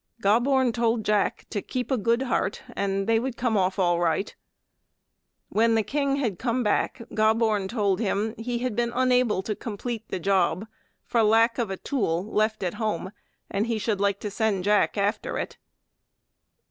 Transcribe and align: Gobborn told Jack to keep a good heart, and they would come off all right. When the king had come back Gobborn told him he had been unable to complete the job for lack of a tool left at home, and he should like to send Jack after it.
Gobborn 0.19 0.73
told 0.73 1.05
Jack 1.05 1.45
to 1.51 1.61
keep 1.61 1.91
a 1.91 1.95
good 1.97 2.23
heart, 2.23 2.63
and 2.75 3.05
they 3.05 3.19
would 3.19 3.37
come 3.37 3.55
off 3.55 3.77
all 3.77 3.99
right. 3.99 4.35
When 5.49 5.75
the 5.75 5.83
king 5.83 6.15
had 6.15 6.39
come 6.39 6.63
back 6.63 7.03
Gobborn 7.13 7.67
told 7.67 7.99
him 7.99 8.33
he 8.39 8.57
had 8.57 8.75
been 8.75 8.91
unable 8.95 9.43
to 9.43 9.55
complete 9.55 10.07
the 10.09 10.19
job 10.19 10.65
for 11.05 11.21
lack 11.21 11.59
of 11.59 11.69
a 11.69 11.77
tool 11.77 12.25
left 12.25 12.63
at 12.63 12.73
home, 12.81 13.11
and 13.51 13.67
he 13.67 13.77
should 13.77 14.01
like 14.01 14.19
to 14.21 14.31
send 14.31 14.63
Jack 14.63 14.97
after 14.97 15.37
it. 15.37 15.57